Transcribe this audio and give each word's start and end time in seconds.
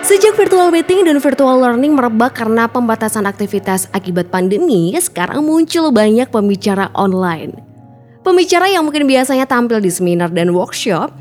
Sejak 0.00 0.32
virtual 0.40 0.72
meeting 0.72 1.04
dan 1.04 1.20
virtual 1.20 1.60
learning 1.60 1.92
merebak 1.92 2.32
karena 2.32 2.64
pembatasan 2.64 3.28
aktivitas 3.28 3.92
akibat 3.92 4.32
pandemi, 4.32 4.96
sekarang 4.96 5.44
muncul 5.44 5.92
banyak 5.92 6.32
pembicara 6.32 6.88
online. 6.96 7.60
Pembicara 8.24 8.72
yang 8.72 8.88
mungkin 8.88 9.04
biasanya 9.04 9.44
tampil 9.44 9.84
di 9.84 9.92
seminar 9.92 10.32
dan 10.32 10.56
workshop, 10.56 11.12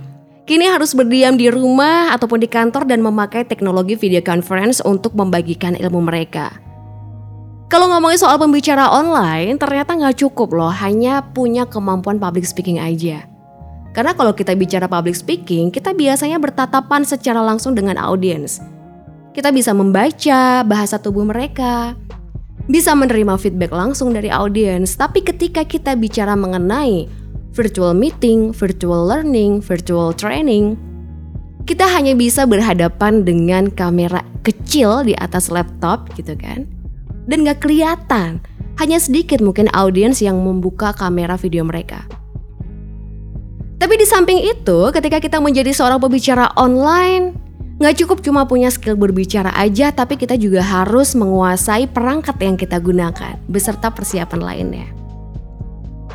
kini 0.47 0.71
harus 0.71 0.95
berdiam 0.95 1.35
di 1.35 1.51
rumah 1.51 2.15
ataupun 2.15 2.39
di 2.39 2.47
kantor 2.47 2.87
dan 2.87 3.03
memakai 3.03 3.43
teknologi 3.43 3.99
video 3.99 4.23
conference 4.23 4.79
untuk 4.87 5.11
membagikan 5.19 5.75
ilmu 5.75 5.99
mereka. 5.99 6.63
Kalau 7.67 7.91
ngomongin 7.91 8.23
soal 8.23 8.39
pembicara 8.39 8.87
online, 8.87 9.59
ternyata 9.59 9.99
nggak 9.99 10.23
cukup 10.23 10.55
loh 10.55 10.71
hanya 10.71 11.27
punya 11.35 11.67
kemampuan 11.67 12.23
public 12.23 12.47
speaking 12.47 12.79
aja. 12.79 13.34
Karena 13.95 14.11
kalau 14.11 14.35
kita 14.35 14.51
bicara 14.59 14.91
public 14.91 15.15
speaking, 15.15 15.71
kita 15.71 15.95
biasanya 15.95 16.35
bertatapan 16.35 17.07
secara 17.07 17.39
langsung 17.39 17.71
dengan 17.71 17.95
audiens 17.95 18.59
kita 19.35 19.51
bisa 19.51 19.75
membaca 19.75 20.63
bahasa 20.63 20.95
tubuh 20.95 21.27
mereka, 21.27 21.91
bisa 22.71 22.95
menerima 22.95 23.35
feedback 23.35 23.75
langsung 23.75 24.15
dari 24.15 24.31
audiens. 24.31 24.95
Tapi 24.95 25.19
ketika 25.19 25.67
kita 25.67 25.99
bicara 25.99 26.39
mengenai 26.39 27.11
virtual 27.51 27.91
meeting, 27.91 28.55
virtual 28.55 29.03
learning, 29.03 29.59
virtual 29.59 30.15
training, 30.15 30.79
kita 31.67 31.83
hanya 31.83 32.15
bisa 32.15 32.47
berhadapan 32.47 33.27
dengan 33.27 33.67
kamera 33.67 34.23
kecil 34.47 35.03
di 35.03 35.11
atas 35.19 35.51
laptop 35.51 36.07
gitu 36.15 36.31
kan. 36.39 36.63
Dan 37.27 37.43
gak 37.43 37.59
kelihatan, 37.59 38.39
hanya 38.79 39.03
sedikit 39.03 39.43
mungkin 39.43 39.67
audiens 39.75 40.23
yang 40.23 40.39
membuka 40.39 40.95
kamera 40.95 41.35
video 41.35 41.67
mereka. 41.67 42.07
Tapi 43.85 44.01
di 44.01 44.07
samping 44.09 44.41
itu, 44.41 44.89
ketika 44.89 45.21
kita 45.21 45.37
menjadi 45.37 45.69
seorang 45.69 46.01
pembicara 46.01 46.49
online, 46.57 47.45
Nggak 47.75 47.95
cukup 48.07 48.17
cuma 48.23 48.47
punya 48.47 48.71
skill 48.71 48.95
berbicara 48.95 49.51
aja, 49.51 49.91
tapi 49.91 50.15
kita 50.15 50.39
juga 50.39 50.63
harus 50.63 51.11
menguasai 51.11 51.91
perangkat 51.91 52.39
yang 52.39 52.55
kita 52.55 52.79
gunakan, 52.79 53.35
beserta 53.51 53.91
persiapan 53.91 54.39
lainnya. 54.39 54.87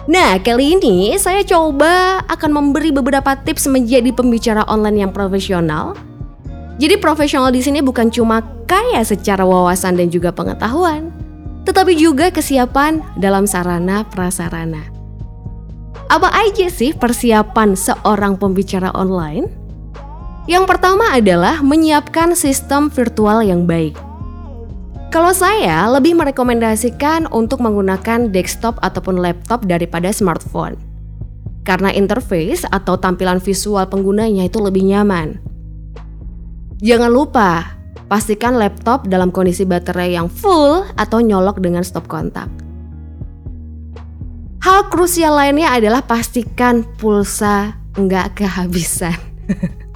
Nah, 0.09 0.41
kali 0.41 0.81
ini 0.81 1.13
saya 1.21 1.45
coba 1.45 2.25
akan 2.33 2.51
memberi 2.57 2.89
beberapa 2.97 3.37
tips 3.37 3.69
menjadi 3.69 4.09
pembicara 4.09 4.65
online 4.73 5.05
yang 5.05 5.13
profesional. 5.13 5.93
Jadi 6.81 6.97
profesional 6.97 7.53
di 7.53 7.61
sini 7.61 7.85
bukan 7.85 8.09
cuma 8.09 8.41
kaya 8.65 9.05
secara 9.05 9.45
wawasan 9.45 10.01
dan 10.01 10.09
juga 10.09 10.33
pengetahuan, 10.33 11.13
tetapi 11.69 11.93
juga 11.93 12.33
kesiapan 12.33 13.05
dalam 13.21 13.45
sarana 13.45 14.01
prasarana. 14.09 15.00
Apa 16.11 16.27
aja 16.35 16.67
sih 16.67 16.91
persiapan 16.91 17.79
seorang 17.79 18.35
pembicara 18.35 18.91
online? 18.99 19.47
Yang 20.51 20.67
pertama 20.67 21.15
adalah 21.15 21.63
menyiapkan 21.63 22.35
sistem 22.35 22.91
virtual 22.91 23.47
yang 23.47 23.63
baik. 23.63 23.95
Kalau 25.15 25.31
saya 25.31 25.87
lebih 25.87 26.19
merekomendasikan 26.19 27.31
untuk 27.31 27.63
menggunakan 27.63 28.27
desktop 28.27 28.83
ataupun 28.83 29.23
laptop 29.23 29.63
daripada 29.71 30.11
smartphone. 30.11 30.75
Karena 31.63 31.95
interface 31.95 32.67
atau 32.67 32.99
tampilan 32.99 33.39
visual 33.39 33.87
penggunanya 33.87 34.51
itu 34.51 34.59
lebih 34.59 34.83
nyaman. 34.91 35.39
Jangan 36.83 37.11
lupa, 37.15 37.79
pastikan 38.11 38.59
laptop 38.59 39.07
dalam 39.07 39.31
kondisi 39.31 39.63
baterai 39.63 40.19
yang 40.19 40.27
full 40.27 40.83
atau 40.99 41.23
nyolok 41.23 41.63
dengan 41.63 41.87
stop 41.87 42.11
kontak. 42.11 42.51
Hal 44.61 44.93
krusial 44.93 45.37
lainnya 45.37 45.73
adalah 45.73 46.05
pastikan 46.05 46.85
pulsa 47.01 47.77
nggak 47.97 48.45
kehabisan. 48.45 49.17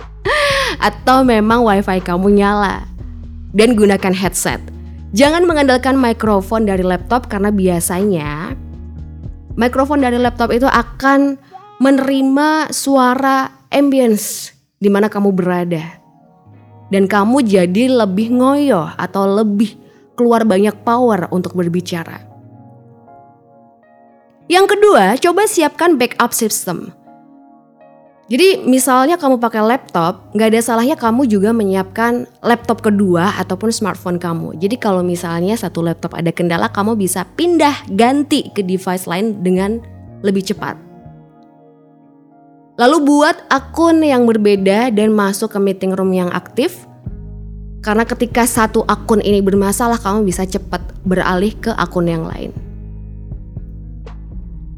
atau 0.85 1.23
memang 1.23 1.63
wifi 1.65 2.01
kamu 2.01 2.41
nyala. 2.41 2.85
Dan 3.55 3.79
gunakan 3.79 4.11
headset. 4.11 4.59
Jangan 5.15 5.47
mengandalkan 5.47 5.95
mikrofon 5.95 6.67
dari 6.67 6.83
laptop 6.83 7.31
karena 7.31 7.55
biasanya 7.55 8.59
mikrofon 9.55 10.03
dari 10.03 10.19
laptop 10.19 10.51
itu 10.51 10.67
akan 10.67 11.39
menerima 11.79 12.75
suara 12.75 13.47
ambience 13.71 14.51
di 14.83 14.91
mana 14.91 15.07
kamu 15.07 15.31
berada. 15.31 16.03
Dan 16.91 17.07
kamu 17.07 17.47
jadi 17.47 17.95
lebih 17.95 18.35
ngoyo 18.35 18.91
atau 18.99 19.39
lebih 19.39 19.79
keluar 20.19 20.43
banyak 20.43 20.75
power 20.83 21.31
untuk 21.31 21.55
berbicara. 21.55 22.34
Yang 24.45 24.77
kedua, 24.77 25.17
coba 25.17 25.49
siapkan 25.49 25.97
backup 25.97 26.37
system. 26.37 26.93
Jadi 28.25 28.65
misalnya 28.65 29.21
kamu 29.21 29.37
pakai 29.37 29.61
laptop, 29.61 30.33
nggak 30.33 30.49
ada 30.57 30.61
salahnya 30.65 30.97
kamu 30.97 31.29
juga 31.29 31.53
menyiapkan 31.53 32.25
laptop 32.41 32.81
kedua 32.81 33.37
ataupun 33.37 33.69
smartphone 33.69 34.17
kamu. 34.17 34.57
Jadi 34.57 34.81
kalau 34.81 35.05
misalnya 35.05 35.53
satu 35.61 35.85
laptop 35.85 36.17
ada 36.17 36.33
kendala, 36.33 36.73
kamu 36.73 36.97
bisa 36.97 37.29
pindah 37.37 37.85
ganti 37.93 38.49
ke 38.49 38.65
device 38.65 39.05
lain 39.05 39.45
dengan 39.45 39.77
lebih 40.25 40.41
cepat. 40.41 40.81
Lalu 42.81 42.97
buat 43.05 43.37
akun 43.53 44.01
yang 44.01 44.25
berbeda 44.25 44.89
dan 44.89 45.13
masuk 45.13 45.53
ke 45.53 45.61
meeting 45.61 45.93
room 45.93 46.17
yang 46.17 46.33
aktif. 46.33 46.89
Karena 47.85 48.09
ketika 48.09 48.49
satu 48.49 48.89
akun 48.89 49.21
ini 49.21 49.45
bermasalah, 49.45 50.01
kamu 50.01 50.25
bisa 50.25 50.49
cepat 50.49 50.81
beralih 51.05 51.53
ke 51.61 51.77
akun 51.77 52.09
yang 52.09 52.25
lain. 52.25 52.64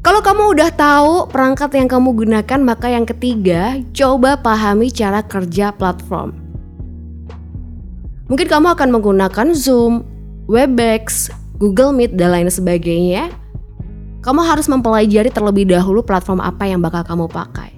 Kalau 0.07 0.23
kamu 0.23 0.55
udah 0.55 0.71
tahu 0.71 1.13
perangkat 1.27 1.67
yang 1.75 1.91
kamu 1.91 2.15
gunakan, 2.15 2.59
maka 2.63 2.87
yang 2.87 3.03
ketiga, 3.03 3.75
coba 3.91 4.39
pahami 4.39 4.87
cara 4.87 5.19
kerja 5.19 5.75
platform. 5.75 6.31
Mungkin 8.31 8.47
kamu 8.47 8.71
akan 8.71 8.87
menggunakan 8.87 9.51
Zoom, 9.51 10.07
Webex, 10.47 11.27
Google 11.59 11.91
Meet, 11.91 12.15
dan 12.15 12.31
lain 12.31 12.47
sebagainya. 12.47 13.35
Kamu 14.23 14.47
harus 14.47 14.71
mempelajari 14.71 15.27
terlebih 15.27 15.67
dahulu 15.67 15.99
platform 15.99 16.39
apa 16.39 16.63
yang 16.63 16.79
bakal 16.79 17.03
kamu 17.03 17.27
pakai. 17.27 17.75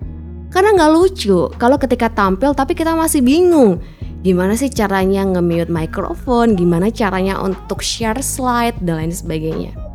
Karena 0.53 0.77
nggak 0.77 0.91
lucu 0.93 1.49
kalau 1.57 1.81
ketika 1.81 2.13
tampil 2.13 2.53
tapi 2.53 2.77
kita 2.77 2.93
masih 2.93 3.25
bingung 3.25 3.81
gimana 4.21 4.53
sih 4.53 4.69
caranya 4.69 5.25
nge-mute 5.25 5.73
mikrofon, 5.73 6.53
gimana 6.53 6.93
caranya 6.93 7.41
untuk 7.41 7.81
share 7.81 8.21
slide, 8.21 8.77
dan 8.85 9.01
lain 9.01 9.13
sebagainya. 9.17 9.88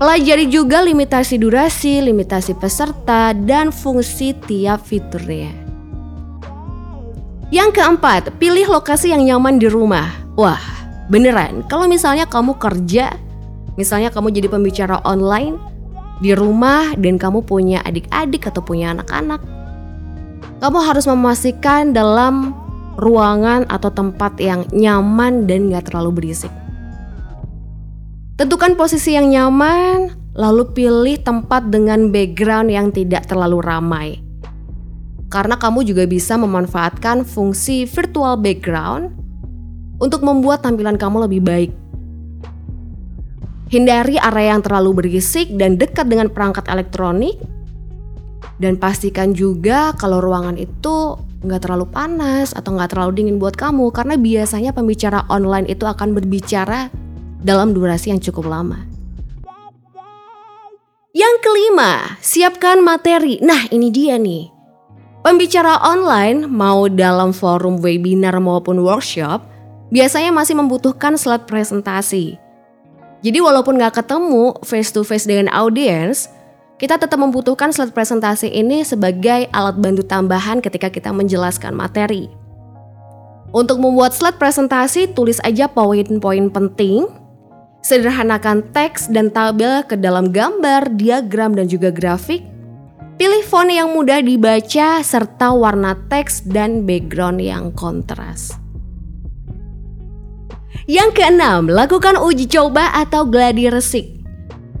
Pelajari 0.00 0.48
juga 0.48 0.80
limitasi 0.80 1.36
durasi, 1.36 2.00
limitasi 2.00 2.56
peserta, 2.56 3.36
dan 3.36 3.68
fungsi 3.68 4.32
tiap 4.32 4.80
fiturnya. 4.80 5.52
Yang 7.52 7.76
keempat, 7.76 8.32
pilih 8.40 8.64
lokasi 8.64 9.12
yang 9.12 9.28
nyaman 9.28 9.60
di 9.60 9.68
rumah. 9.68 10.08
Wah, 10.40 10.56
beneran. 11.12 11.68
Kalau 11.68 11.84
misalnya 11.84 12.24
kamu 12.24 12.56
kerja, 12.56 13.12
misalnya 13.76 14.08
kamu 14.08 14.32
jadi 14.32 14.48
pembicara 14.48 15.04
online 15.04 15.60
di 16.24 16.32
rumah 16.32 16.96
dan 16.96 17.20
kamu 17.20 17.44
punya 17.44 17.84
adik-adik 17.84 18.48
atau 18.48 18.64
punya 18.64 18.96
anak-anak, 18.96 19.44
kamu 20.64 20.78
harus 20.80 21.04
memastikan 21.04 21.92
dalam 21.92 22.56
ruangan 22.96 23.68
atau 23.68 23.92
tempat 23.92 24.32
yang 24.40 24.64
nyaman 24.72 25.44
dan 25.44 25.68
gak 25.68 25.92
terlalu 25.92 26.24
berisik. 26.24 26.59
Tentukan 28.40 28.72
posisi 28.72 29.12
yang 29.12 29.28
nyaman, 29.28 30.16
lalu 30.32 30.72
pilih 30.72 31.20
tempat 31.20 31.68
dengan 31.68 32.08
background 32.08 32.72
yang 32.72 32.88
tidak 32.88 33.28
terlalu 33.28 33.60
ramai. 33.60 34.16
Karena 35.28 35.60
kamu 35.60 35.84
juga 35.84 36.08
bisa 36.08 36.40
memanfaatkan 36.40 37.28
fungsi 37.28 37.84
virtual 37.84 38.40
background 38.40 39.12
untuk 40.00 40.24
membuat 40.24 40.64
tampilan 40.64 40.96
kamu 40.96 41.28
lebih 41.28 41.44
baik. 41.44 41.70
Hindari 43.68 44.16
area 44.16 44.56
yang 44.56 44.64
terlalu 44.64 45.04
berisik 45.04 45.52
dan 45.60 45.76
dekat 45.76 46.08
dengan 46.08 46.32
perangkat 46.32 46.64
elektronik. 46.72 47.36
Dan 48.56 48.80
pastikan 48.80 49.36
juga 49.36 49.92
kalau 50.00 50.24
ruangan 50.24 50.56
itu 50.56 51.20
nggak 51.44 51.68
terlalu 51.68 51.92
panas 51.92 52.56
atau 52.56 52.72
nggak 52.72 52.96
terlalu 52.96 53.20
dingin 53.20 53.36
buat 53.36 53.52
kamu 53.52 53.92
karena 53.92 54.16
biasanya 54.16 54.72
pembicara 54.72 55.28
online 55.28 55.68
itu 55.68 55.84
akan 55.84 56.16
berbicara 56.16 56.88
dalam 57.40 57.72
durasi 57.72 58.12
yang 58.12 58.20
cukup 58.20 58.48
lama. 58.48 58.84
Yang 61.10 61.34
kelima, 61.42 62.16
siapkan 62.22 62.78
materi. 62.86 63.42
Nah, 63.42 63.66
ini 63.74 63.90
dia 63.90 64.14
nih. 64.14 64.46
Pembicara 65.20 65.82
online, 65.82 66.46
mau 66.46 66.86
dalam 66.86 67.34
forum 67.34 67.82
webinar 67.82 68.38
maupun 68.38 68.80
workshop, 68.80 69.42
biasanya 69.90 70.30
masih 70.32 70.56
membutuhkan 70.56 71.18
slide 71.18 71.44
presentasi. 71.44 72.38
Jadi 73.20 73.38
walaupun 73.42 73.76
nggak 73.76 74.00
ketemu 74.00 74.56
face 74.64 74.94
to 74.94 75.04
face 75.04 75.28
dengan 75.28 75.52
audiens, 75.52 76.30
kita 76.80 76.96
tetap 76.96 77.20
membutuhkan 77.20 77.68
slide 77.68 77.92
presentasi 77.92 78.48
ini 78.48 78.80
sebagai 78.80 79.44
alat 79.52 79.76
bantu 79.76 80.00
tambahan 80.06 80.64
ketika 80.64 80.88
kita 80.88 81.12
menjelaskan 81.12 81.76
materi. 81.76 82.32
Untuk 83.52 83.76
membuat 83.82 84.16
slide 84.16 84.40
presentasi, 84.40 85.10
tulis 85.12 85.36
aja 85.44 85.68
poin-poin 85.68 86.48
penting 86.48 87.19
Sederhanakan 87.80 88.60
teks 88.76 89.08
dan 89.08 89.32
tabel 89.32 89.80
ke 89.88 89.96
dalam 89.96 90.28
gambar, 90.28 91.00
diagram, 91.00 91.56
dan 91.56 91.64
juga 91.64 91.88
grafik. 91.88 92.44
Pilih 93.16 93.44
font 93.48 93.68
yang 93.68 93.92
mudah 93.96 94.20
dibaca 94.20 95.00
serta 95.00 95.52
warna 95.52 95.96
teks 96.08 96.44
dan 96.44 96.84
background 96.84 97.40
yang 97.40 97.72
kontras. 97.72 98.56
Yang 100.84 101.20
keenam, 101.20 101.68
lakukan 101.68 102.20
uji 102.20 102.48
coba 102.48 102.92
atau 102.96 103.24
gladi 103.24 103.68
resik. 103.68 104.20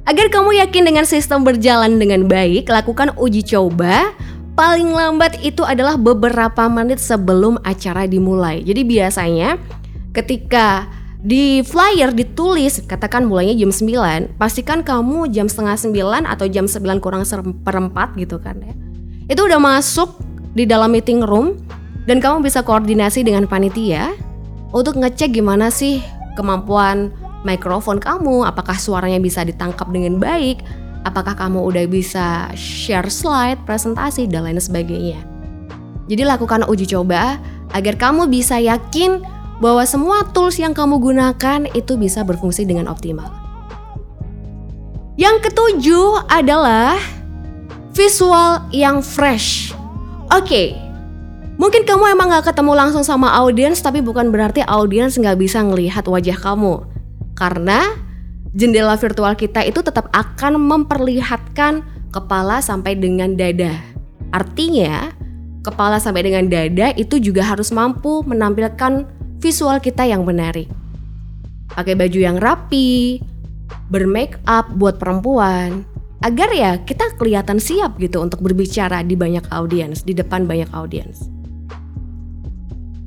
Agar 0.08 0.32
kamu 0.32 0.60
yakin 0.64 0.88
dengan 0.88 1.04
sistem 1.04 1.44
berjalan 1.44 2.00
dengan 2.00 2.28
baik, 2.28 2.68
lakukan 2.68 3.16
uji 3.16 3.44
coba. 3.44 4.12
Paling 4.58 4.92
lambat 4.92 5.40
itu 5.40 5.64
adalah 5.64 5.96
beberapa 5.96 6.68
menit 6.68 7.00
sebelum 7.00 7.56
acara 7.64 8.04
dimulai. 8.04 8.60
Jadi 8.60 8.82
biasanya 8.84 9.56
ketika 10.12 10.84
di 11.20 11.60
flyer 11.60 12.16
ditulis 12.16 12.80
katakan 12.88 13.28
mulainya 13.28 13.52
jam 13.52 13.72
9 13.72 14.40
pastikan 14.40 14.80
kamu 14.80 15.28
jam 15.28 15.46
setengah 15.46 15.76
9 15.76 16.24
atau 16.24 16.46
jam 16.48 16.64
9 16.64 16.80
kurang 17.04 17.28
seperempat 17.28 18.16
gitu 18.16 18.40
kan 18.40 18.56
ya 18.64 18.72
itu 19.28 19.40
udah 19.44 19.60
masuk 19.60 20.16
di 20.56 20.64
dalam 20.64 20.90
meeting 20.90 21.20
room 21.20 21.60
dan 22.08 22.24
kamu 22.24 22.40
bisa 22.40 22.64
koordinasi 22.64 23.20
dengan 23.20 23.44
panitia 23.44 24.16
untuk 24.72 24.96
ngecek 24.96 25.36
gimana 25.36 25.68
sih 25.68 26.00
kemampuan 26.38 27.12
mikrofon 27.42 27.98
kamu, 27.98 28.44
apakah 28.44 28.76
suaranya 28.76 29.20
bisa 29.20 29.44
ditangkap 29.44 29.88
dengan 29.88 30.20
baik, 30.20 30.60
apakah 31.08 31.32
kamu 31.36 31.60
udah 31.60 31.84
bisa 31.88 32.52
share 32.56 33.08
slide, 33.08 33.60
presentasi, 33.64 34.28
dan 34.28 34.44
lain 34.48 34.60
sebagainya. 34.60 35.20
Jadi 36.10 36.22
lakukan 36.26 36.66
uji 36.66 36.90
coba 36.90 37.38
agar 37.70 37.94
kamu 37.94 38.26
bisa 38.26 38.58
yakin 38.58 39.22
bahwa 39.60 39.84
semua 39.84 40.24
tools 40.32 40.56
yang 40.56 40.72
kamu 40.72 40.96
gunakan 40.98 41.68
itu 41.76 42.00
bisa 42.00 42.24
berfungsi 42.24 42.64
dengan 42.64 42.88
optimal. 42.88 43.28
Yang 45.20 45.52
ketujuh 45.52 46.32
adalah 46.32 46.96
visual 47.92 48.64
yang 48.72 49.04
fresh. 49.04 49.76
Oke, 50.32 50.48
okay, 50.48 50.66
mungkin 51.60 51.84
kamu 51.84 52.16
emang 52.16 52.32
gak 52.32 52.56
ketemu 52.56 52.72
langsung 52.72 53.04
sama 53.04 53.28
audiens, 53.36 53.84
tapi 53.84 54.00
bukan 54.00 54.32
berarti 54.32 54.64
audiens 54.64 55.20
gak 55.20 55.36
bisa 55.36 55.60
ngelihat 55.60 56.08
wajah 56.08 56.40
kamu. 56.40 56.80
Karena 57.36 57.84
jendela 58.56 58.96
virtual 58.96 59.36
kita 59.36 59.60
itu 59.68 59.84
tetap 59.84 60.08
akan 60.16 60.56
memperlihatkan 60.56 61.84
kepala 62.08 62.64
sampai 62.64 62.96
dengan 62.96 63.36
dada. 63.36 63.76
Artinya, 64.32 65.12
kepala 65.60 66.00
sampai 66.00 66.24
dengan 66.24 66.48
dada 66.48 66.96
itu 66.96 67.20
juga 67.20 67.44
harus 67.44 67.68
mampu 67.74 68.24
menampilkan 68.24 69.19
visual 69.40 69.80
kita 69.80 70.06
yang 70.06 70.22
menarik. 70.22 70.68
Pakai 71.72 71.96
baju 71.96 72.18
yang 72.20 72.36
rapi, 72.36 73.18
bermake 73.88 74.38
up 74.46 74.68
buat 74.76 75.00
perempuan, 75.00 75.82
agar 76.20 76.52
ya 76.52 76.76
kita 76.84 77.16
kelihatan 77.16 77.56
siap 77.56 77.96
gitu 77.96 78.20
untuk 78.20 78.44
berbicara 78.44 79.00
di 79.00 79.16
banyak 79.16 79.44
audiens, 79.50 80.04
di 80.04 80.12
depan 80.12 80.44
banyak 80.44 80.68
audiens. 80.76 81.26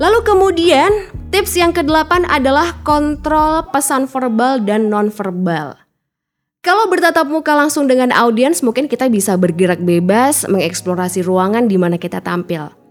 Lalu 0.01 0.19
kemudian 0.25 0.89
tips 1.29 1.53
yang 1.53 1.69
kedelapan 1.69 2.25
adalah 2.25 2.81
kontrol 2.81 3.69
pesan 3.69 4.09
verbal 4.09 4.57
dan 4.65 4.89
non-verbal. 4.89 5.77
Kalau 6.63 6.87
bertatap 6.87 7.27
muka 7.27 7.53
langsung 7.53 7.85
dengan 7.85 8.09
audiens 8.15 8.63
mungkin 8.63 8.87
kita 8.87 9.11
bisa 9.11 9.35
bergerak 9.35 9.83
bebas 9.83 10.47
mengeksplorasi 10.49 11.21
ruangan 11.21 11.67
di 11.69 11.77
mana 11.77 11.99
kita 11.99 12.23
tampil. 12.23 12.82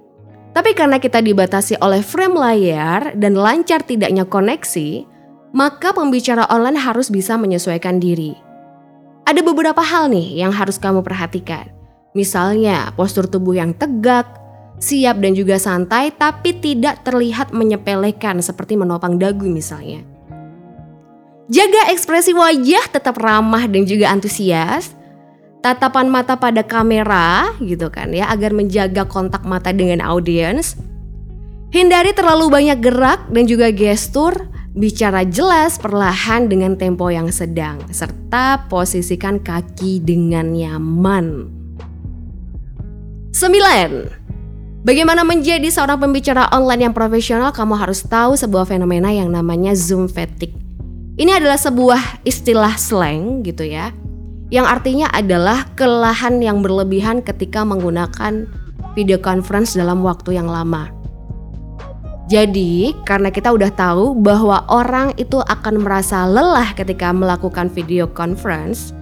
Tapi 0.53 0.77
karena 0.77 1.01
kita 1.01 1.25
dibatasi 1.25 1.81
oleh 1.81 2.05
frame 2.05 2.37
layar 2.37 3.17
dan 3.17 3.33
lancar 3.33 3.81
tidaknya 3.81 4.29
koneksi, 4.29 5.09
maka 5.57 5.97
pembicara 5.97 6.45
online 6.53 6.77
harus 6.77 7.09
bisa 7.09 7.41
menyesuaikan 7.41 7.97
diri. 7.97 8.37
Ada 9.25 9.41
beberapa 9.41 9.81
hal 9.81 10.13
nih 10.13 10.45
yang 10.45 10.53
harus 10.53 10.77
kamu 10.77 11.01
perhatikan. 11.01 11.73
Misalnya 12.13 12.93
postur 12.93 13.25
tubuh 13.25 13.57
yang 13.57 13.73
tegak, 13.73 14.29
siap 14.77 15.25
dan 15.25 15.33
juga 15.33 15.57
santai 15.57 16.13
tapi 16.13 16.53
tidak 16.61 17.01
terlihat 17.07 17.57
menyepelekan 17.57 18.45
seperti 18.45 18.77
menopang 18.77 19.17
dagu 19.17 19.49
misalnya. 19.49 20.05
Jaga 21.49 21.93
ekspresi 21.93 22.37
wajah 22.37 22.93
tetap 22.93 23.17
ramah 23.21 23.65
dan 23.69 23.85
juga 23.85 24.13
antusias. 24.13 24.93
Tatapan 25.63 26.11
mata 26.11 26.35
pada 26.35 26.67
kamera 26.67 27.55
gitu 27.63 27.87
kan 27.87 28.11
ya 28.11 28.27
agar 28.35 28.51
menjaga 28.51 29.07
kontak 29.07 29.47
mata 29.47 29.71
dengan 29.71 30.03
audiens. 30.03 30.75
Hindari 31.71 32.11
terlalu 32.13 32.51
banyak 32.51 32.83
gerak 32.83 33.31
dan 33.31 33.47
juga 33.47 33.71
gestur, 33.71 34.35
bicara 34.75 35.23
jelas 35.23 35.79
perlahan 35.79 36.51
dengan 36.51 36.75
tempo 36.75 37.09
yang 37.09 37.31
sedang 37.31 37.79
serta 37.95 38.67
posisikan 38.67 39.39
kaki 39.39 40.03
dengan 40.03 40.51
nyaman. 40.51 41.47
9. 43.31 44.83
Bagaimana 44.83 45.23
menjadi 45.23 45.71
seorang 45.71 46.03
pembicara 46.03 46.51
online 46.51 46.91
yang 46.91 46.95
profesional, 46.97 47.55
kamu 47.55 47.79
harus 47.79 48.03
tahu 48.03 48.35
sebuah 48.35 48.67
fenomena 48.67 49.15
yang 49.15 49.31
namanya 49.31 49.79
Zoom 49.79 50.11
fatigue. 50.11 50.59
Ini 51.17 51.39
adalah 51.39 51.57
sebuah 51.57 52.27
istilah 52.27 52.75
slang 52.75 53.47
gitu 53.47 53.63
ya, 53.63 53.95
yang 54.53 54.69
artinya 54.69 55.09
adalah 55.17 55.65
kelelahan 55.81 56.37
yang 56.45 56.61
berlebihan 56.61 57.25
ketika 57.25 57.65
menggunakan 57.65 58.45
video 58.93 59.17
conference 59.17 59.73
dalam 59.73 60.05
waktu 60.05 60.37
yang 60.37 60.45
lama. 60.45 60.93
Jadi, 62.29 62.93
karena 63.09 63.33
kita 63.33 63.49
udah 63.49 63.73
tahu 63.73 64.13
bahwa 64.21 64.69
orang 64.69 65.17
itu 65.17 65.41
akan 65.41 65.81
merasa 65.81 66.29
lelah 66.29 66.77
ketika 66.77 67.17
melakukan 67.17 67.73
video 67.73 68.05
conference, 68.05 68.93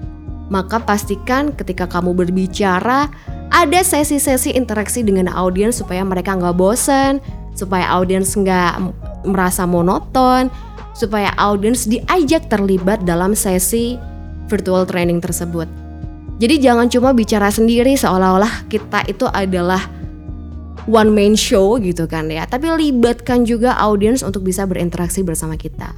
maka 0.55 0.79
pastikan 0.79 1.51
ketika 1.51 1.87
kamu 1.91 2.15
berbicara 2.15 3.11
ada 3.51 3.81
sesi-sesi 3.83 4.55
interaksi 4.55 5.03
dengan 5.03 5.27
audiens 5.27 5.83
supaya 5.83 6.07
mereka 6.07 6.39
nggak 6.39 6.55
bosen, 6.55 7.19
supaya 7.59 7.91
audiens 7.91 8.39
nggak 8.39 8.95
merasa 9.27 9.67
monoton, 9.67 10.47
supaya 10.95 11.35
audiens 11.39 11.91
diajak 11.91 12.47
terlibat 12.47 13.03
dalam 13.03 13.35
sesi 13.35 13.99
virtual 14.51 14.83
training 14.83 15.23
tersebut. 15.23 15.71
Jadi 16.43 16.59
jangan 16.59 16.91
cuma 16.91 17.15
bicara 17.15 17.53
sendiri 17.53 17.95
seolah-olah 17.95 18.67
kita 18.67 19.07
itu 19.07 19.31
adalah 19.31 19.87
one 20.91 21.13
man 21.15 21.39
show 21.39 21.79
gitu 21.79 22.11
kan 22.11 22.27
ya, 22.27 22.49
tapi 22.51 22.67
libatkan 22.67 23.47
juga 23.47 23.79
audiens 23.79 24.27
untuk 24.27 24.43
bisa 24.43 24.67
berinteraksi 24.67 25.23
bersama 25.23 25.55
kita. 25.55 25.95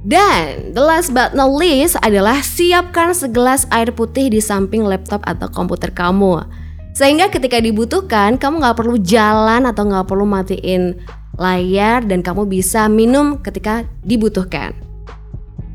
Dan 0.00 0.72
the 0.72 0.80
last 0.80 1.12
but 1.12 1.36
not 1.36 1.52
least 1.52 2.00
adalah 2.00 2.40
siapkan 2.40 3.12
segelas 3.12 3.68
air 3.68 3.92
putih 3.92 4.32
di 4.32 4.40
samping 4.40 4.80
laptop 4.80 5.20
atau 5.28 5.52
komputer 5.52 5.92
kamu. 5.92 6.40
Sehingga 6.96 7.28
ketika 7.28 7.60
dibutuhkan 7.60 8.40
kamu 8.40 8.64
nggak 8.64 8.78
perlu 8.80 8.96
jalan 8.96 9.68
atau 9.68 9.84
nggak 9.84 10.08
perlu 10.08 10.24
matiin 10.24 10.96
layar 11.36 12.00
dan 12.00 12.24
kamu 12.24 12.48
bisa 12.48 12.88
minum 12.88 13.36
ketika 13.44 13.84
dibutuhkan. 14.00 14.89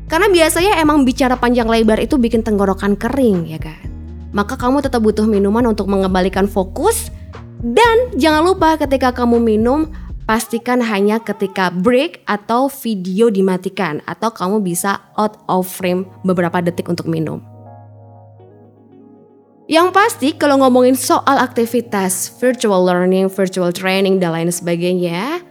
Karena 0.06 0.30
biasanya 0.30 0.78
emang 0.78 1.02
bicara 1.02 1.34
panjang 1.34 1.66
lebar 1.66 1.98
itu 1.98 2.14
bikin 2.14 2.46
tenggorokan 2.46 2.94
kering 2.94 3.50
ya 3.50 3.58
kan. 3.58 3.82
Maka 4.30 4.54
kamu 4.54 4.86
tetap 4.86 5.02
butuh 5.02 5.26
minuman 5.26 5.66
untuk 5.66 5.90
mengembalikan 5.90 6.46
fokus 6.46 7.10
dan 7.62 8.14
jangan 8.14 8.46
lupa 8.46 8.78
ketika 8.78 9.10
kamu 9.10 9.42
minum 9.42 9.90
pastikan 10.26 10.82
hanya 10.82 11.22
ketika 11.22 11.70
break 11.70 12.22
atau 12.26 12.66
video 12.66 13.30
dimatikan 13.30 14.02
atau 14.06 14.34
kamu 14.34 14.62
bisa 14.62 15.02
out 15.14 15.38
of 15.46 15.66
frame 15.66 16.06
beberapa 16.26 16.58
detik 16.62 16.90
untuk 16.90 17.06
minum. 17.06 17.38
Yang 19.66 19.88
pasti 19.90 20.28
kalau 20.30 20.62
ngomongin 20.62 20.94
soal 20.94 21.42
aktivitas 21.42 22.38
virtual 22.38 22.86
learning, 22.86 23.26
virtual 23.26 23.74
training 23.74 24.22
dan 24.22 24.30
lain 24.30 24.50
sebagainya, 24.54 25.42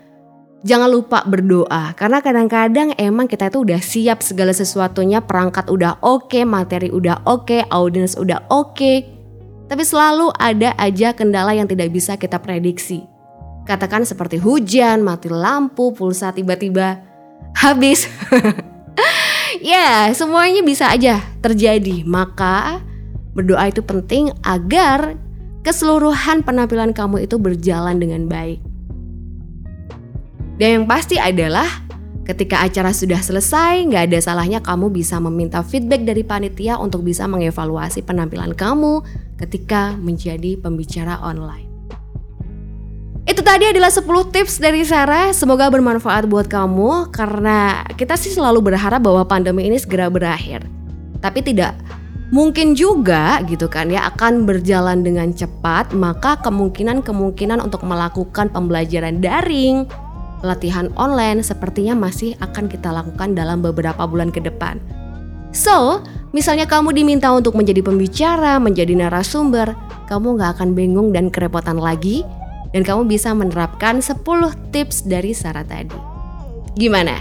jangan 0.65 0.89
lupa 0.89 1.21
berdoa 1.29 1.93
karena 1.93 2.25
kadang-kadang 2.25 2.97
emang 2.97 3.29
kita 3.29 3.53
itu 3.53 3.61
udah 3.61 3.77
siap 3.77 4.25
segala 4.25 4.49
sesuatunya, 4.49 5.21
perangkat 5.21 5.69
udah 5.69 6.01
oke, 6.01 6.33
okay, 6.33 6.43
materi 6.43 6.89
udah 6.89 7.21
oke, 7.29 7.45
okay, 7.45 7.61
audience 7.69 8.17
udah 8.17 8.41
oke. 8.49 8.73
Okay, 8.73 9.05
tapi 9.69 9.85
selalu 9.85 10.33
ada 10.33 10.73
aja 10.81 11.13
kendala 11.13 11.53
yang 11.53 11.69
tidak 11.69 11.93
bisa 11.93 12.17
kita 12.17 12.41
prediksi. 12.41 13.05
Katakan 13.65 14.05
seperti 14.05 14.41
hujan, 14.41 15.01
mati 15.05 15.29
lampu, 15.29 15.93
pulsa 15.93 16.33
tiba-tiba 16.33 17.01
habis. 17.57 18.05
ya, 19.61 20.13
semuanya 20.13 20.61
bisa 20.61 20.89
aja 20.89 21.21
terjadi. 21.41 22.05
Maka 22.05 22.81
berdoa 23.33 23.65
itu 23.69 23.81
penting 23.81 24.29
agar 24.45 25.17
keseluruhan 25.65 26.45
penampilan 26.45 26.93
kamu 26.93 27.25
itu 27.25 27.41
berjalan 27.41 27.97
dengan 27.97 28.29
baik. 28.29 28.74
Dan 30.55 30.67
yang 30.81 30.85
pasti 30.87 31.19
adalah 31.19 31.67
ketika 32.23 32.63
acara 32.63 32.95
sudah 32.95 33.19
selesai, 33.19 33.85
nggak 33.85 34.11
ada 34.11 34.19
salahnya 34.23 34.59
kamu 34.63 34.87
bisa 34.87 35.19
meminta 35.19 35.59
feedback 35.61 36.07
dari 36.07 36.23
panitia 36.23 36.79
untuk 36.79 37.03
bisa 37.03 37.27
mengevaluasi 37.27 38.01
penampilan 38.01 38.55
kamu 38.55 39.03
ketika 39.35 39.93
menjadi 39.99 40.55
pembicara 40.55 41.19
online. 41.19 41.75
Itu 43.25 43.41
tadi 43.41 43.65
adalah 43.65 43.89
10 43.89 44.05
tips 44.31 44.61
dari 44.61 44.85
Sarah. 44.85 45.33
Semoga 45.33 45.65
bermanfaat 45.73 46.29
buat 46.29 46.45
kamu 46.45 47.09
karena 47.09 47.81
kita 47.97 48.13
sih 48.15 48.29
selalu 48.29 48.69
berharap 48.69 49.01
bahwa 49.01 49.25
pandemi 49.25 49.65
ini 49.65 49.81
segera 49.81 50.13
berakhir. 50.13 50.61
Tapi 51.25 51.41
tidak 51.41 51.73
mungkin 52.29 52.77
juga 52.77 53.41
gitu 53.49 53.65
kan 53.65 53.89
ya 53.89 54.13
akan 54.13 54.45
berjalan 54.45 55.01
dengan 55.01 55.33
cepat, 55.33 55.89
maka 55.97 56.37
kemungkinan-kemungkinan 56.45 57.65
untuk 57.65 57.81
melakukan 57.81 58.53
pembelajaran 58.53 59.17
daring, 59.17 59.89
latihan 60.43 60.91
online 60.99 61.45
sepertinya 61.45 61.95
masih 61.95 62.35
akan 62.43 62.67
kita 62.67 62.91
lakukan 62.91 63.37
dalam 63.37 63.63
beberapa 63.63 64.03
bulan 64.03 64.33
ke 64.33 64.43
depan. 64.43 64.81
So, 65.55 66.03
misalnya 66.35 66.67
kamu 66.67 66.91
diminta 66.91 67.31
untuk 67.31 67.55
menjadi 67.55 67.79
pembicara, 67.79 68.59
menjadi 68.59 68.91
narasumber, 68.91 69.71
kamu 70.11 70.35
nggak 70.35 70.59
akan 70.59 70.75
bingung 70.75 71.15
dan 71.15 71.31
kerepotan 71.31 71.79
lagi, 71.79 72.27
dan 72.75 72.83
kamu 72.83 73.07
bisa 73.07 73.31
menerapkan 73.31 74.03
10 74.03 74.19
tips 74.75 75.07
dari 75.07 75.31
Sarah 75.31 75.63
tadi. 75.63 75.95
Gimana? 76.75 77.15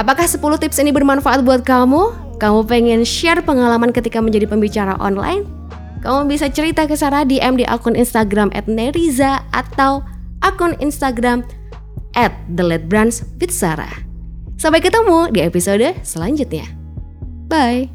Apakah 0.00 0.24
10 0.24 0.40
tips 0.56 0.80
ini 0.80 0.96
bermanfaat 0.96 1.44
buat 1.44 1.60
kamu? 1.60 2.24
Kamu 2.40 2.64
pengen 2.64 3.04
share 3.04 3.44
pengalaman 3.44 3.92
ketika 3.92 4.20
menjadi 4.20 4.48
pembicara 4.48 4.96
online? 4.96 5.44
Kamu 6.00 6.28
bisa 6.28 6.48
cerita 6.48 6.88
ke 6.88 6.96
Sarah 6.96 7.24
DM 7.24 7.60
di 7.60 7.64
akun 7.68 7.96
Instagram 7.96 8.52
Neriza 8.64 9.44
atau 9.52 10.00
akun 10.40 10.72
Instagram 10.80 11.44
at 12.16 12.32
with 13.36 13.52
Sarah. 13.52 13.92
Sampai 14.56 14.80
ketemu 14.80 15.28
di 15.30 15.44
episode 15.44 16.00
selanjutnya. 16.00 16.64
Bye. 17.46 17.92